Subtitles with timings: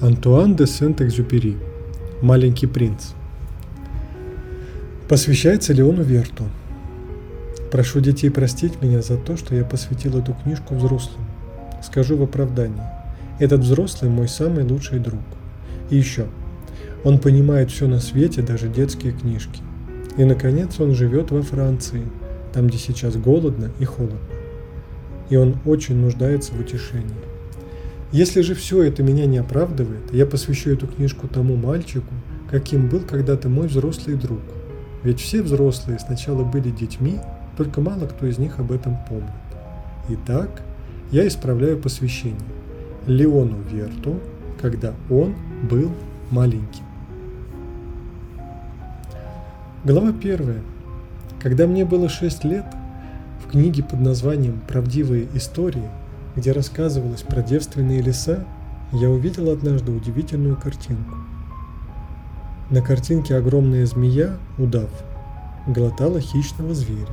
[0.00, 1.56] Антуан де Сент-Экзюпери
[2.22, 3.06] «Маленький принц»
[5.08, 6.44] Посвящается Леону Верту.
[7.72, 11.24] Прошу детей простить меня за то, что я посвятил эту книжку взрослым.
[11.82, 12.80] Скажу в оправдании.
[13.40, 15.22] Этот взрослый мой самый лучший друг.
[15.90, 16.26] И еще.
[17.02, 19.62] Он понимает все на свете, даже детские книжки.
[20.16, 22.04] И, наконец, он живет во Франции,
[22.52, 24.18] там, где сейчас голодно и холодно.
[25.28, 27.27] И он очень нуждается в утешении.
[28.10, 32.14] Если же все это меня не оправдывает, я посвящу эту книжку тому мальчику,
[32.50, 34.40] каким был когда-то мой взрослый друг.
[35.02, 37.18] Ведь все взрослые сначала были детьми,
[37.58, 39.28] только мало кто из них об этом помнит.
[40.08, 40.62] Итак,
[41.10, 42.40] я исправляю посвящение
[43.06, 44.18] Леону Верту,
[44.58, 45.34] когда он
[45.70, 45.92] был
[46.30, 46.84] маленьким.
[49.84, 50.62] Глава первая.
[51.42, 52.64] Когда мне было 6 лет,
[53.44, 55.88] в книге под названием «Правдивые истории»,
[56.38, 58.44] где рассказывалось про девственные леса,
[58.92, 61.16] я увидел однажды удивительную картинку.
[62.70, 64.88] На картинке огромная змея, удав,
[65.66, 67.08] глотала хищного зверя.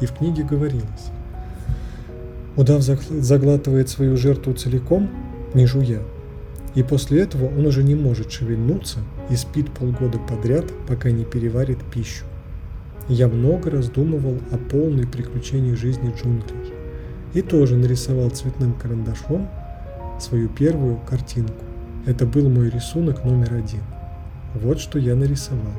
[0.00, 1.10] И в книге говорилось,
[2.56, 5.10] удав заглатывает свою жертву целиком,
[5.52, 6.00] не жуя,
[6.74, 11.84] и после этого он уже не может шевельнуться и спит полгода подряд, пока не переварит
[11.92, 12.24] пищу.
[13.06, 16.59] Я много раздумывал о полной приключении жизни джунглей
[17.34, 19.48] и тоже нарисовал цветным карандашом
[20.18, 21.64] свою первую картинку.
[22.06, 23.82] Это был мой рисунок номер один.
[24.54, 25.72] Вот что я нарисовал.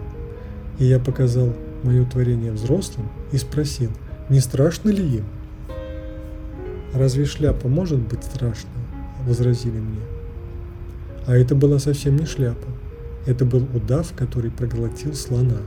[0.80, 3.92] И я показал мое творение взрослым и спросил,
[4.30, 5.26] не страшно ли им?
[6.94, 8.72] «Разве шляпа может быть страшной?»–
[9.26, 10.02] возразили мне.
[11.26, 12.68] А это была совсем не шляпа.
[13.26, 15.58] Это был удав, который проглотил слона.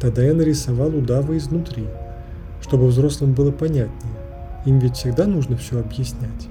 [0.00, 1.86] Тогда я нарисовал удава изнутри,
[2.60, 4.17] чтобы взрослым было понятнее.
[4.68, 6.46] Им ведь всегда нужно все объяснять.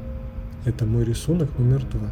[0.66, 2.10] Это мой рисунок номер два.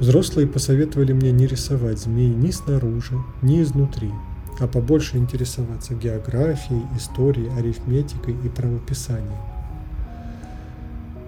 [0.00, 4.10] Взрослые посоветовали мне не рисовать змеи ни снаружи, ни изнутри,
[4.58, 9.38] а побольше интересоваться географией, историей, арифметикой и правописанием.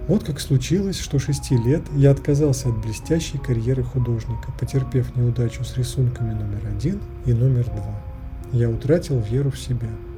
[0.09, 5.77] Вот как случилось, что шести лет я отказался от блестящей карьеры художника, потерпев неудачу с
[5.77, 8.01] рисунками номер один и номер два.
[8.51, 9.87] Я утратил веру в себя–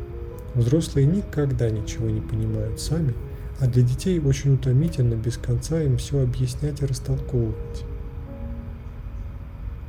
[0.55, 3.13] Взрослые никогда ничего не понимают сами,
[3.59, 7.83] а для детей очень утомительно без конца им все объяснять и растолковывать.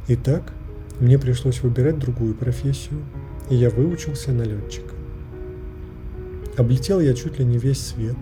[0.09, 0.53] Итак,
[1.01, 3.01] мне пришлось выбирать другую профессию,
[3.51, 4.95] и я выучился на летчика.
[6.57, 8.17] Облетел я чуть ли не весь свет,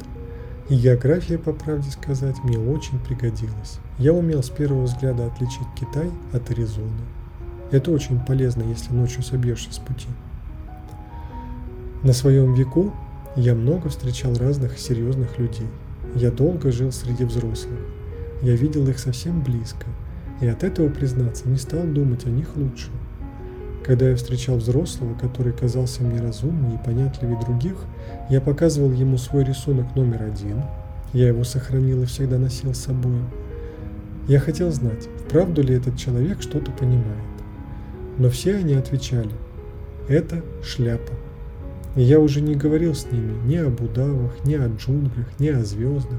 [0.69, 3.79] и география, по правде сказать, мне очень пригодилась.
[3.99, 6.89] Я умел с первого взгляда отличить Китай от Аризоны.
[7.71, 10.09] Это очень полезно, если ночью собьешься с пути.
[12.03, 12.93] На своем веку
[13.37, 15.69] я много встречал разных серьезных людей.
[16.17, 17.79] Я долго жил среди взрослых.
[18.43, 19.87] Я видел их совсем близко,
[20.41, 22.89] и от этого, признаться, не стал думать о них лучше.
[23.85, 27.77] Когда я встречал взрослого, который казался мне разумнее и понятливее других,
[28.29, 30.65] я показывал ему свой рисунок номер один.
[31.13, 33.21] Я его сохранил и всегда носил с собой.
[34.27, 37.05] Я хотел знать, вправду ли этот человек что-то понимает.
[38.19, 39.33] Но все они отвечали,
[40.09, 41.13] это шляпа.
[41.95, 45.63] И я уже не говорил с ними ни об удавах, ни о джунглях, ни о
[45.63, 46.19] звездах.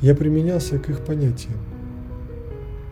[0.00, 1.58] Я применялся к их понятиям.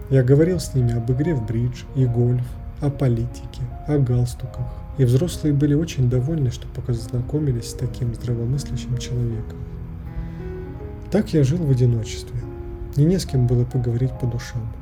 [0.08, 2.46] Я говорил с ними об игре в бридж и гольф,
[2.80, 4.72] о политике, о галстуках.
[4.98, 9.58] И взрослые были очень довольны, что познакомились с таким здравомыслящим человеком.
[11.10, 12.40] Так я жил в одиночестве.
[12.96, 14.72] И не с кем было поговорить по душам.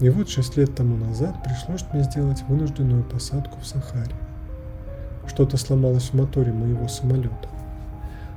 [0.00, 4.14] И вот шесть лет тому назад пришлось мне сделать вынужденную посадку в Сахаре.
[5.26, 7.48] Что-то сломалось в моторе моего самолета.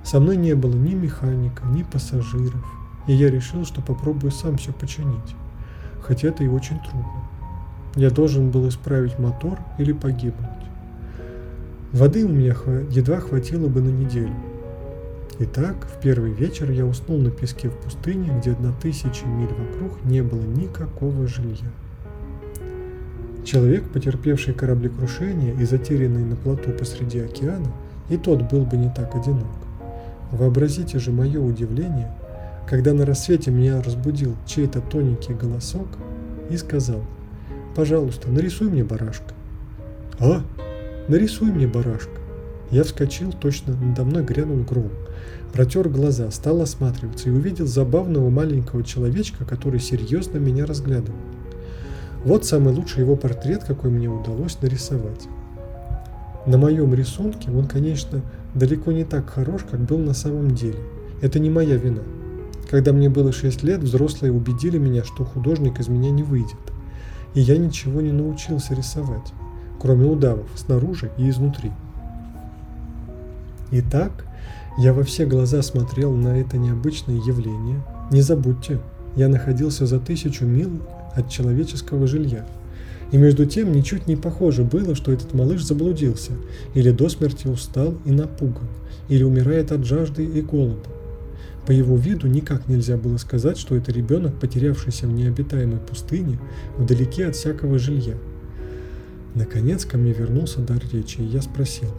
[0.04, 2.66] Со мной не было ни механика, ни пассажиров,
[3.08, 5.36] и я решил, что попробую сам все починить,
[6.02, 7.24] хотя это и очень трудно.
[7.96, 10.50] Я должен был исправить мотор или погибнуть.
[11.92, 12.56] Воды у меня
[12.90, 14.34] едва хватило бы на неделю.
[15.40, 20.04] Итак, в первый вечер я уснул на песке в пустыне, где на тысячи миль вокруг
[20.04, 21.72] не было никакого жилья.
[23.44, 27.72] Человек, потерпевший кораблекрушение и затерянный на плоту посреди океана,
[28.10, 29.48] и тот был бы не так одинок.
[30.32, 32.12] Вообразите же мое удивление,
[32.68, 35.88] когда на рассвете меня разбудил чей-то тоненький голосок
[36.50, 37.02] и сказал
[37.76, 39.34] «Пожалуйста, нарисуй мне барашка».
[40.20, 40.42] «А?
[41.10, 42.24] Нарисуй мне барашка».
[42.72, 44.90] Я вскочил, точно надо мной грянул гром.
[45.52, 51.20] Протер глаза, стал осматриваться и увидел забавного маленького человечка, который серьезно меня разглядывал.
[52.24, 55.28] Вот самый лучший его портрет, какой мне удалось нарисовать.
[56.46, 58.22] На моем рисунке он, конечно,
[58.54, 60.80] далеко не так хорош, как был на самом деле.
[61.22, 62.02] Это не моя вина.
[62.70, 66.58] Когда мне было 6 лет, взрослые убедили меня, что художник из меня не выйдет.
[67.34, 69.34] И я ничего не научился рисовать,
[69.80, 71.72] кроме удавов снаружи и изнутри.
[73.72, 74.26] Итак,
[74.78, 77.82] я во все глаза смотрел на это необычное явление.
[78.12, 78.80] Не забудьте,
[79.16, 80.82] я находился за тысячу мил
[81.16, 82.46] от человеческого жилья.
[83.12, 86.32] И между тем ничуть не похоже было, что этот малыш заблудился,
[86.74, 88.68] или до смерти устал и напуган,
[89.08, 90.90] или умирает от жажды и голода.
[91.66, 96.40] По его виду никак нельзя было сказать, что это ребенок, потерявшийся в необитаемой пустыне,
[96.78, 98.16] вдалеке от всякого жилья.
[99.36, 101.90] Наконец ко мне вернулся дар речи, и я спросил,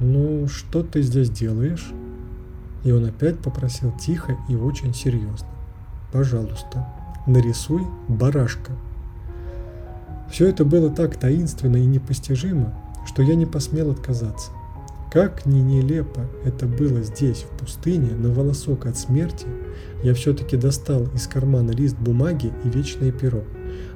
[0.00, 1.92] «Ну, что ты здесь делаешь?»
[2.84, 5.48] И он опять попросил тихо и очень серьезно,
[6.12, 6.86] «Пожалуйста,
[7.26, 8.72] нарисуй барашка».
[10.30, 12.74] Все это было так таинственно и непостижимо,
[13.06, 14.50] что я не посмел отказаться.
[15.10, 19.46] Как ни нелепо это было здесь, в пустыне, на волосок от смерти,
[20.02, 23.44] я все-таки достал из кармана лист бумаги и вечное перо.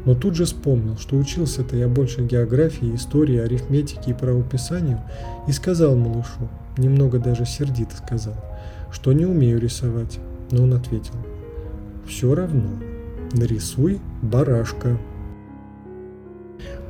[0.05, 5.01] Но тут же вспомнил, что учился-то я больше географии, истории, арифметики и правописанию,
[5.49, 6.49] и сказал малышу,
[6.79, 8.37] немного даже сердито сказал,
[8.91, 10.21] что не умею рисовать.
[10.53, 11.15] Но он ответил,
[12.07, 12.71] все равно,
[13.33, 14.99] нарисуй барашка.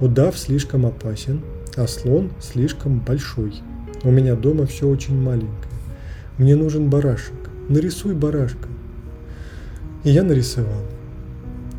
[0.01, 1.43] Удав слишком опасен,
[1.77, 3.55] а слон слишком большой.
[4.03, 5.75] У меня дома все очень маленькое.
[6.39, 7.35] Мне нужен барашек.
[7.69, 8.69] Нарисуй барашка.
[10.05, 10.83] И я нарисовал.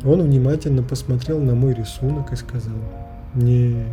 [0.04, 2.78] Он внимательно посмотрел на мой рисунок и сказал,
[3.34, 3.86] «Нет,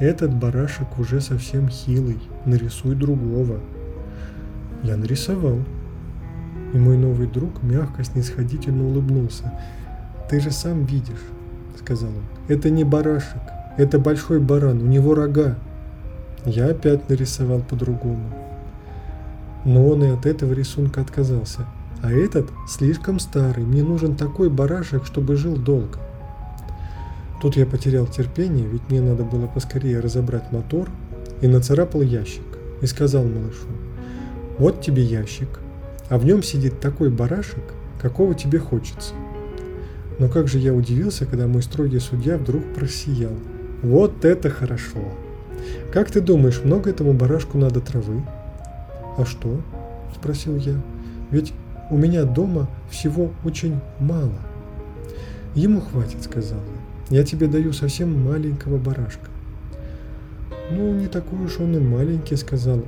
[0.00, 3.60] этот барашек уже совсем хилый, нарисуй другого».
[4.82, 5.58] Я нарисовал.
[6.72, 9.52] И мой новый друг мягко, снисходительно улыбнулся.
[10.32, 11.26] «Ты же сам видишь»,—
[11.78, 13.42] сказал он,— «это не барашек,
[13.76, 15.58] это большой баран, у него рога».
[16.46, 18.32] Я опять нарисовал по-другому.
[19.66, 21.66] Но он и от этого рисунка отказался.
[22.02, 25.98] А этот слишком старый, мне нужен такой барашек, чтобы жил долго.
[27.42, 30.88] Тут я потерял терпение, ведь мне надо было поскорее разобрать мотор,
[31.42, 33.66] и нацарапал ящик, и сказал малышу,
[34.58, 35.60] вот тебе ящик,
[36.08, 39.12] а в нем сидит такой барашек, какого тебе хочется.
[40.18, 43.32] Но как же я удивился, когда мой строгий судья вдруг просиял.
[43.82, 45.00] Вот это хорошо!
[45.92, 48.22] Как ты думаешь, много этому барашку надо травы?
[49.16, 49.60] А что?
[50.14, 50.74] Спросил я.
[51.30, 51.52] Ведь
[51.90, 54.38] у меня дома всего очень мало.
[55.54, 56.58] Ему хватит, сказал
[57.10, 57.18] я.
[57.18, 59.28] Я тебе даю совсем маленького барашка.
[60.70, 62.82] Ну, не такой уж он и маленький, сказал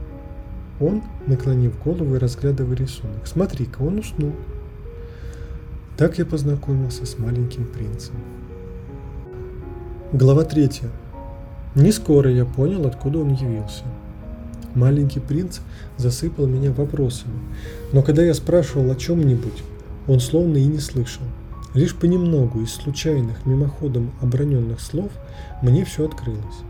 [0.81, 3.27] он, наклонив голову и разглядывая рисунок.
[3.27, 4.33] Смотри-ка, он уснул.
[5.97, 8.17] Так я познакомился с маленьким принцем.
[10.13, 10.89] Глава третья.
[11.77, 13.85] Не скоро я понял, откуда он явился.
[14.75, 15.61] Маленький принц
[15.97, 17.39] засыпал меня вопросами,
[17.93, 19.63] но когда я спрашивал о чем-нибудь,
[20.09, 21.23] он словно и не слышал.
[21.75, 25.13] Лишь понемногу из случайных, мимоходом оброненных слов
[25.63, 26.63] мне все открылось.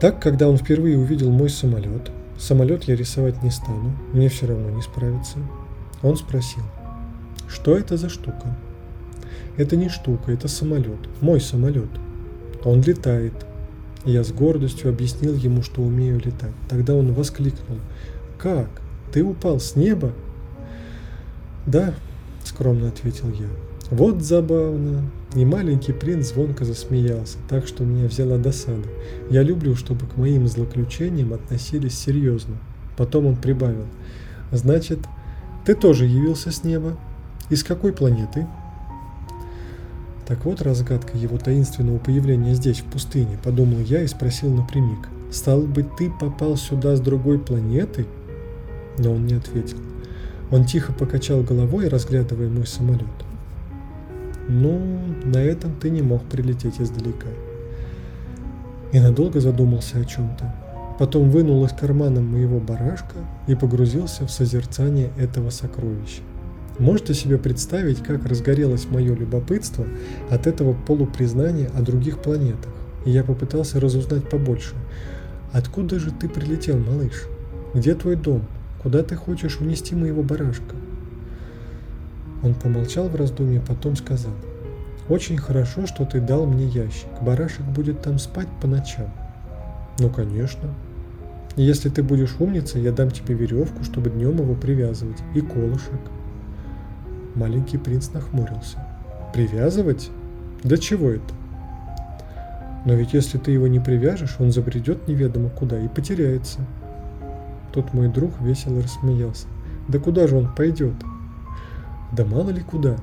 [0.00, 4.68] Так, когда он впервые увидел мой самолет, самолет я рисовать не стану, мне все равно
[4.68, 5.38] не справиться,
[6.02, 6.62] он спросил,
[7.50, 8.56] что это за штука?
[9.56, 11.90] Это не штука, это самолет, мой самолет.
[12.64, 13.34] Он летает,
[14.04, 16.54] я с гордостью объяснил ему, что умею летать.
[16.68, 17.78] Тогда он воскликнул.
[18.38, 18.68] «Как?
[19.12, 20.12] Ты упал с неба?»
[21.66, 21.94] «Да»,—
[22.44, 23.48] скромно ответил я.
[23.90, 28.88] «Вот забавно!» И маленький принц звонко засмеялся, так что меня взяла досада.
[29.28, 32.56] Я люблю, чтобы к моим злоключениям относились серьезно.
[32.96, 33.86] Потом он прибавил.
[34.50, 35.00] «Значит,
[35.66, 36.96] ты тоже явился с неба?
[37.50, 38.46] Из какой планеты?»
[40.30, 45.08] Так вот разгадка его таинственного появления здесь, в пустыне, подумал я и спросил напрямик.
[45.32, 48.06] Стал быть, ты попал сюда с другой планеты?
[48.96, 49.78] Но он не ответил.
[50.52, 53.08] Он тихо покачал головой, разглядывая мой самолет.
[54.48, 54.80] Ну,
[55.24, 57.26] на этом ты не мог прилететь издалека.
[58.92, 60.54] И надолго задумался о чем-то.
[61.00, 63.16] Потом вынул из кармана моего барашка
[63.48, 66.22] и погрузился в созерцание этого сокровища.
[66.80, 69.86] Можете себе представить, как разгорелось мое любопытство
[70.30, 72.72] от этого полупризнания о других планетах?
[73.04, 74.74] И я попытался разузнать побольше.
[75.52, 77.26] Откуда же ты прилетел, малыш?
[77.74, 78.46] Где твой дом?
[78.82, 80.74] Куда ты хочешь унести моего барашка?
[82.42, 84.32] Он помолчал в раздумье, потом сказал.
[85.10, 87.08] Очень хорошо, что ты дал мне ящик.
[87.20, 89.12] Барашек будет там спать по ночам.
[89.98, 90.70] Ну, конечно.
[91.56, 96.00] если ты будешь умницей, я дам тебе веревку, чтобы днем его привязывать, и колышек.
[97.34, 98.78] Маленький принц нахмурился.
[99.32, 100.10] «Привязывать?
[100.64, 101.34] Да чего это?»
[102.84, 106.60] «Но ведь если ты его не привяжешь, он забредет неведомо куда и потеряется».
[107.72, 109.46] Тут мой друг весело рассмеялся.
[109.88, 110.94] «Да куда же он пойдет?»
[112.12, 112.96] Да мало ли куда.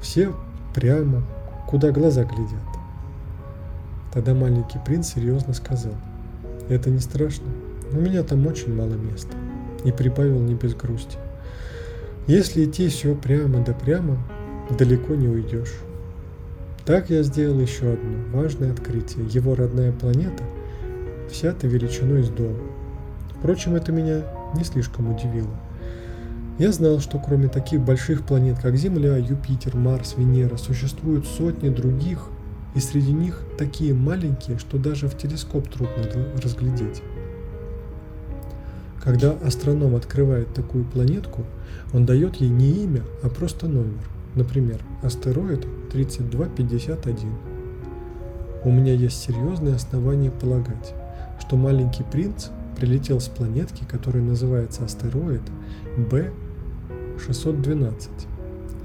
[0.00, 0.32] Все
[0.74, 1.22] прямо,
[1.66, 2.60] куда глаза глядят.
[4.12, 5.94] Тогда маленький принц серьезно сказал,
[6.68, 7.46] это не страшно,
[7.92, 9.34] у меня там очень мало места.
[9.84, 11.16] И прибавил не без грусти.
[12.26, 14.16] Если идти все прямо да прямо,
[14.78, 15.74] далеко не уйдешь.
[16.84, 19.26] Так я сделал еще одно важное открытие.
[19.28, 20.44] Его родная планета
[21.30, 22.56] вся-то величиной с дом.
[23.38, 24.22] Впрочем, это меня
[24.54, 25.50] не слишком удивило.
[26.58, 32.28] Я знал, что кроме таких больших планет, как Земля, Юпитер, Марс, Венера, существуют сотни других,
[32.76, 36.04] и среди них такие маленькие, что даже в телескоп трудно
[36.42, 37.02] разглядеть.
[39.02, 41.42] Когда астроном открывает такую планетку,
[41.92, 43.98] он дает ей не имя, а просто номер.
[44.36, 47.32] Например, астероид 3251.
[48.64, 50.94] У меня есть серьезные основания полагать,
[51.40, 55.42] что маленький принц прилетел с планетки, которая называется астероид
[55.96, 58.08] B612.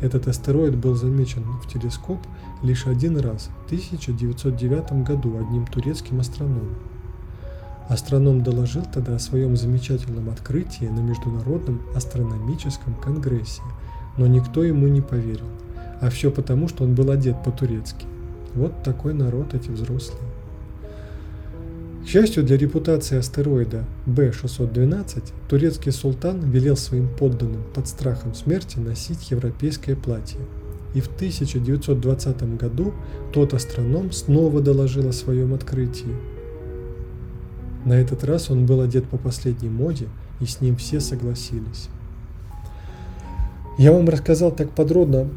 [0.01, 2.25] Этот астероид был замечен в телескоп
[2.63, 6.75] лишь один раз в 1909 году одним турецким астрономом.
[7.89, 13.61] Астроном доложил тогда о своем замечательном открытии на Международном астрономическом конгрессе,
[14.17, 15.45] но никто ему не поверил.
[16.01, 18.05] А все потому, что он был одет по-турецки.
[18.53, 20.21] Вот такой народ эти взрослые.
[22.03, 29.31] К счастью для репутации астероида B612, турецкий султан велел своим подданным под страхом смерти носить
[29.31, 30.39] европейское платье.
[30.93, 32.93] И в 1920 году
[33.33, 36.15] тот астроном снова доложил о своем открытии–
[37.87, 40.07] на этот раз он был одет по последней моде,
[40.41, 41.87] и с ним все согласились.
[43.77, 45.29] Я вам рассказал так подробно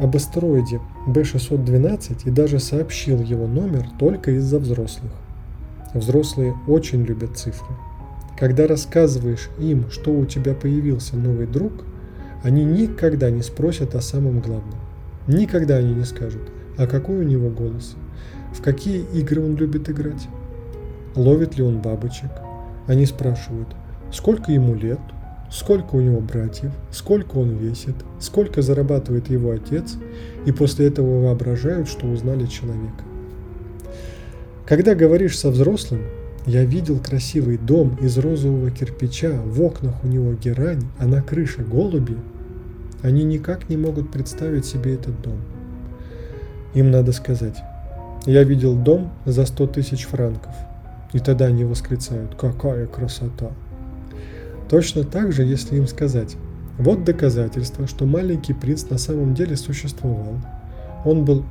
[0.00, 5.12] об астероиде B612 и даже сообщил его номер только из-за взрослых.
[5.92, 7.74] Взрослые очень любят цифры.
[8.38, 11.84] Когда рассказываешь им, что у тебя появился новый друг,
[12.42, 14.78] они никогда не спросят о самом главном.
[15.26, 16.48] Никогда они не скажут,
[16.78, 17.96] а какой у него голос,
[18.54, 20.28] в какие игры он любит играть,
[21.18, 22.30] ловит ли он бабочек.
[22.86, 23.68] Они спрашивают,
[24.12, 25.00] сколько ему лет,
[25.50, 29.96] сколько у него братьев, сколько он весит, сколько зарабатывает его отец,
[30.46, 33.04] и после этого воображают, что узнали человека.
[34.64, 36.02] Когда говоришь со взрослым,
[36.46, 41.62] я видел красивый дом из розового кирпича, в окнах у него герань, а на крыше
[41.62, 42.16] голуби.
[43.02, 45.38] Они никак не могут представить себе этот дом.
[46.74, 47.58] Им надо сказать,
[48.24, 50.54] я видел дом за 100 тысяч франков–
[51.12, 53.50] и тогда они восклицают «Какая красота!».
[54.68, 56.36] Точно так же, если им сказать
[56.78, 60.34] «Вот доказательство, что маленький принц на самом деле существовал.
[61.04, 61.44] Он был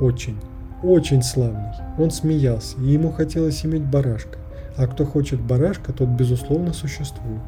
[0.00, 0.36] очень,
[0.82, 1.72] очень славный.
[1.98, 4.38] Он смеялся, и ему хотелось иметь барашка.
[4.76, 7.42] А кто хочет барашка, тот безусловно существует.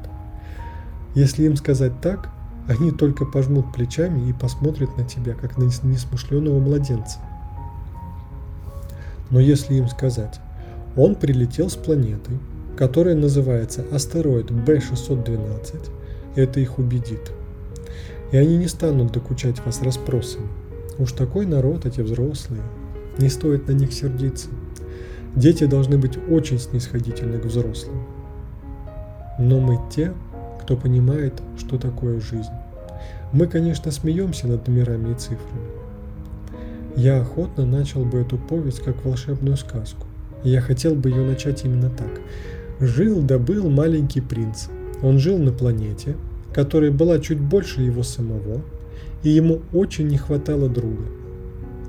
[1.15, 2.31] Если им сказать так,
[2.69, 7.19] они только пожмут плечами и посмотрят на тебя, как на несмышленого младенца.
[9.31, 10.41] Но если им сказать
[10.97, 12.33] он прилетел с планеты,
[12.77, 15.91] которая называется астероид B612.
[16.37, 17.33] Это их убедит.
[18.33, 20.49] И они не станут докучать вас расспросами.
[20.99, 22.63] Уж такой народ эти взрослые.
[23.19, 24.49] Не стоит на них сердиться.
[25.35, 28.03] Дети должны быть очень снисходительны к взрослым.
[29.39, 30.13] Но мы те,
[30.63, 32.51] кто понимает, что такое жизнь.
[33.33, 35.69] Мы, конечно, смеемся над номерами и цифрами.
[36.97, 40.07] Я охотно начал бы эту повесть как волшебную сказку.
[40.43, 42.21] Я хотел бы ее начать именно так.
[42.81, 44.69] Жил да был маленький принц.
[45.03, 46.17] Он жил на планете,
[46.55, 48.63] которая была чуть больше его самого,
[49.23, 51.05] и ему очень не хватало друга.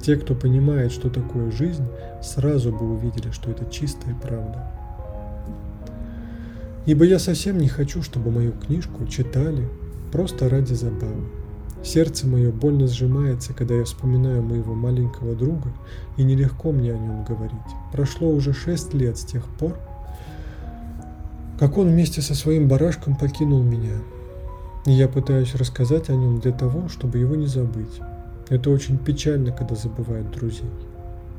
[0.01, 1.85] Те, кто понимает, что такое жизнь,
[2.21, 4.71] сразу бы увидели, что это чистая правда.
[6.85, 9.67] Ибо я совсем не хочу, чтобы мою книжку читали
[10.11, 11.23] просто ради забавы.
[11.83, 15.73] Сердце мое больно сжимается, когда я вспоминаю моего маленького друга,
[16.15, 17.55] и нелегко мне о нем говорить.
[17.91, 19.77] Прошло уже шесть лет с тех пор,
[21.59, 23.97] как он вместе со своим барашком покинул меня.
[24.85, 27.99] И я пытаюсь рассказать о нем для того, чтобы его не забыть.
[28.49, 30.69] Это очень печально, когда забывают друзей.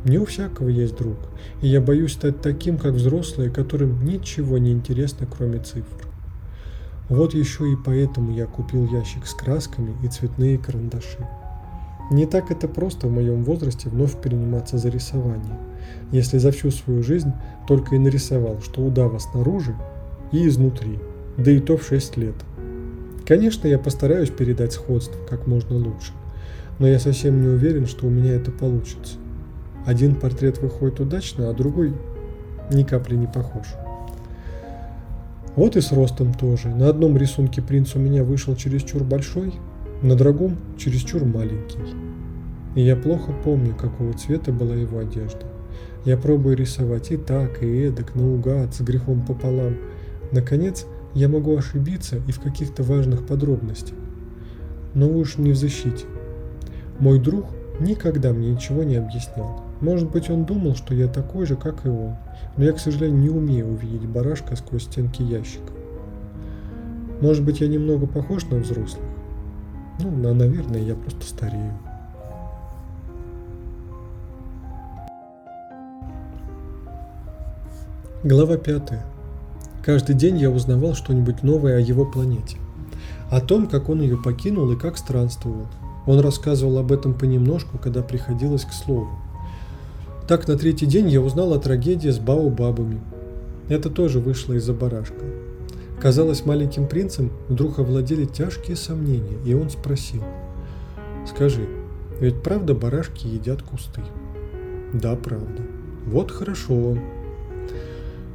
[0.04, 1.16] Не у всякого есть друг,
[1.61, 6.12] и я боюсь стать таким, как взрослые, которым ничего не интересно, кроме цифр.
[7.12, 11.28] Вот еще и поэтому я купил ящик с красками и цветные карандаши.
[12.11, 15.59] Не так это просто в моем возрасте вновь приниматься за рисование,
[16.11, 17.31] если за всю свою жизнь
[17.69, 19.76] только и нарисовал, что удава снаружи
[20.33, 20.99] и изнутри,
[21.37, 22.35] да и то в 6 лет.
[23.26, 26.12] Конечно, я постараюсь передать сходство как можно лучше,
[26.78, 29.19] но я совсем не уверен, что у меня это получится.
[29.85, 31.92] Один портрет выходит удачно, а другой
[32.73, 33.66] ни капли не похож.
[35.54, 36.68] Вот и с ростом тоже.
[36.68, 39.52] На одном рисунке принц у меня вышел чересчур большой,
[40.00, 41.78] на другом чересчур маленький.
[42.75, 45.47] И я плохо помню, какого цвета была его одежда.
[46.04, 49.76] Я пробую рисовать и так, и эдак, наугад, с грехом пополам.
[50.32, 53.97] Наконец, я могу ошибиться и в каких-то важных подробностях.
[54.94, 56.06] Но уж не в защите.
[56.99, 57.47] Мой друг
[57.78, 59.62] никогда мне ничего не объяснял.
[59.83, 62.15] Может быть, он думал, что я такой же, как и он.
[62.57, 65.73] Но я, к сожалению, не умею увидеть барашка сквозь стенки ящика.
[67.21, 69.05] Может быть, я немного похож на взрослых?
[69.99, 71.73] Ну, на, наверное, я просто старею.
[78.23, 78.93] Глава 5.
[79.85, 82.57] Каждый день я узнавал что-нибудь новое о его планете.
[83.33, 85.67] О том, как он ее покинул и как странствовал.
[86.07, 89.11] Он рассказывал об этом понемножку, когда приходилось к слову.
[90.33, 93.03] Так на третий день я узнал о трагедии с Баобабами.
[93.69, 95.27] Это тоже вышло из-за барашка.
[96.01, 100.23] Казалось, маленьким принцем вдруг овладели тяжкие сомнения, и он спросил.
[101.29, 101.69] «Скажи,
[102.19, 104.01] ведь правда барашки едят кусты?»
[104.95, 105.65] «Да, правда».
[106.07, 106.97] «Вот хорошо».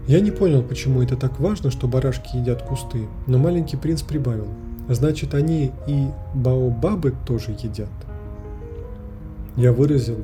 [0.06, 4.50] Я не понял, почему это так важно, что барашки едят кусты, но маленький принц прибавил.
[4.88, 6.04] Значит, они и
[6.36, 7.90] баобабы тоже едят.
[9.56, 10.20] Я выразил,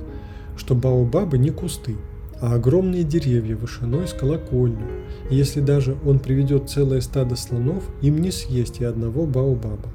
[0.57, 1.95] что баобабы не кусты,
[2.43, 4.85] а огромные деревья вышиной с колокольню.
[5.29, 9.89] И если даже он приведет целое стадо слонов, им не съесть и одного баобаба.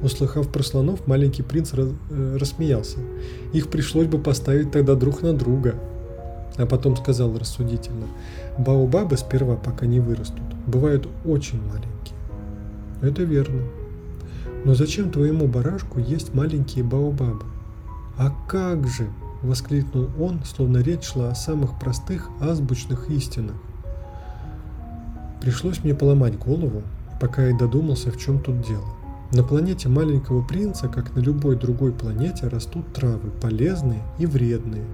[0.00, 2.98] Услыхав про слонов, маленький принц раз, э, рассмеялся.
[3.52, 5.74] Их пришлось бы поставить тогда друг на друга.
[6.56, 8.06] А потом сказал рассудительно,
[8.56, 12.16] баобабы сперва, пока не вырастут, бывают очень маленькие.
[13.02, 13.62] Это верно.
[14.64, 17.46] Но зачем твоему барашку есть маленькие баобабы?
[18.16, 19.08] А как же?–
[19.42, 23.56] воскликнул он, словно речь шла о самых простых азбучных истинах.
[25.40, 26.82] Пришлось мне поломать голову,
[27.20, 28.84] пока я додумался, в чем тут дело.
[29.32, 34.84] На планете маленького принца, как на любой другой планете, растут травы, полезные и вредные.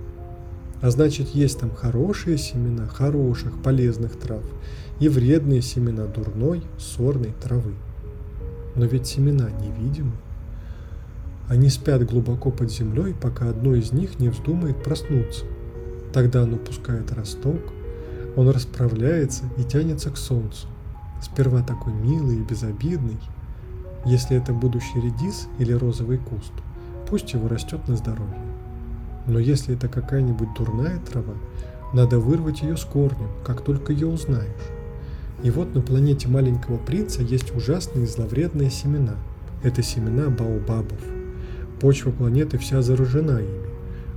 [0.82, 4.42] А значит, есть там хорошие семена хороших, полезных трав
[5.00, 7.74] и вредные семена дурной, сорной травы.
[8.74, 10.12] Но ведь семена невидимы.
[11.48, 15.44] Они спят глубоко под землей, пока одно из них не вздумает проснуться.
[16.12, 17.60] Тогда оно пускает росток,
[18.36, 20.66] он расправляется и тянется к солнцу.
[21.22, 23.18] Сперва такой милый и безобидный.
[24.04, 26.52] Если это будущий редис или розовый куст,
[27.08, 28.34] пусть его растет на здоровье.
[29.26, 31.34] Но если это какая-нибудь дурная трава,
[31.92, 34.50] надо вырвать ее с корнем, как только ее узнаешь.
[35.42, 39.14] И вот на планете маленького принца есть ужасные зловредные семена.
[39.62, 41.15] Это семена баобабов.
[41.80, 43.66] Почва планеты вся заражена ими,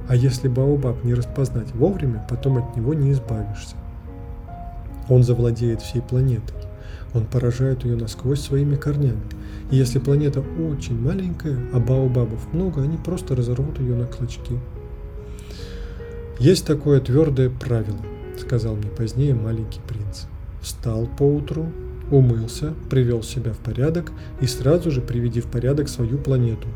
[0.07, 3.75] а если Баобаб не распознать вовремя, потом от него не избавишься.
[5.09, 6.55] Он завладеет всей планетой.
[7.13, 9.21] Он поражает ее насквозь своими корнями.
[9.71, 14.59] И если планета очень маленькая, а баобабов много, они просто разорвут ее на клочки.
[16.39, 17.97] Есть такое твердое правило,
[18.39, 20.25] сказал мне позднее маленький принц.
[20.61, 21.67] Встал поутру,
[22.11, 26.67] умылся, привел себя в порядок и сразу же приведи в порядок свою планету,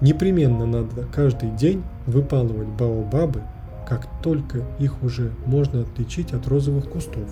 [0.00, 3.42] Непременно надо каждый день выпалывать баобабы,
[3.88, 7.28] как только их уже можно отличить от розовых кустов.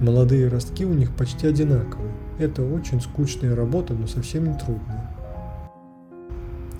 [0.00, 2.12] Молодые ростки у них почти одинаковые.
[2.38, 5.10] Это очень скучная работа, но совсем не трудная.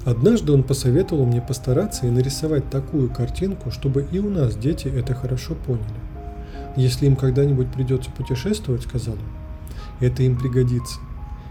[0.04, 5.14] Однажды он посоветовал мне постараться и нарисовать такую картинку, чтобы и у нас дети это
[5.14, 5.84] хорошо поняли.
[6.76, 11.00] Если им когда-нибудь придется путешествовать, сказал он, это им пригодится.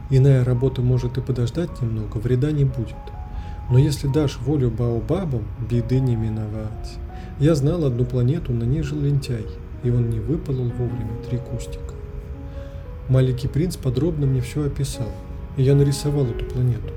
[0.10, 2.96] Иная работа может и подождать немного, вреда не будет.
[3.70, 6.98] Но если дашь волю Баобабам, беды не миновать.
[7.40, 9.46] Я знал одну планету, на ней жил лентяй,
[9.84, 11.94] и он не выпалил вовремя три кустика.
[13.10, 15.12] Маленький принц подробно мне все описал,
[15.58, 16.94] и я нарисовал эту планету.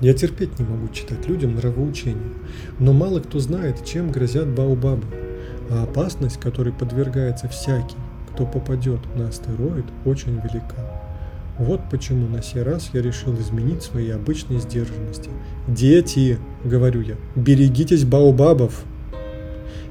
[0.00, 2.32] Я терпеть не могу читать людям нравоучения,
[2.78, 5.06] но мало кто знает, чем грозят Баобабы,
[5.70, 7.96] а опасность, которой подвергается всякий,
[8.30, 11.05] кто попадет на астероид, очень велика.
[11.58, 15.30] Вот почему на сей раз я решил изменить свои обычные сдержанности.
[15.66, 17.16] «Дети!»— говорю я.
[17.34, 18.84] «Берегитесь баобабов!»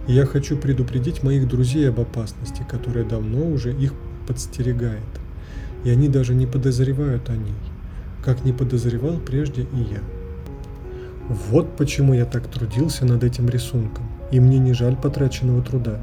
[0.08, 3.94] И я хочу предупредить моих друзей об опасности, которая давно уже их
[4.28, 5.02] подстерегает.
[5.84, 7.56] И они даже не подозревают о ней,
[8.24, 10.02] как не подозревал прежде и я.
[11.50, 16.00] Вот почему я так трудился над этим рисунком, и мне не жаль потраченного труда.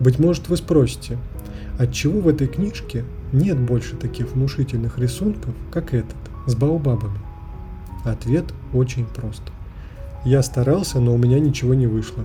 [0.00, 1.18] Быть может, вы спросите,
[1.78, 7.18] отчего в этой книжке нет больше таких внушительных рисунков, как этот, с баобабами?
[8.04, 9.42] Ответ очень прост.
[10.24, 12.24] Я старался, но у меня ничего не вышло.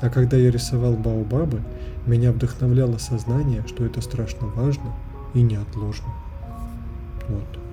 [0.00, 1.60] А когда я рисовал баобабы,
[2.06, 4.94] меня вдохновляло сознание, что это страшно важно
[5.34, 6.08] и неотложно.
[7.28, 7.67] Вот.